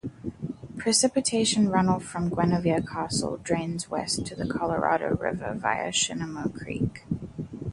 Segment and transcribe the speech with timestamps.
[0.79, 7.03] Precipitation runoff from Guinevere Castle drains west to the Colorado River via Shinumo Creek.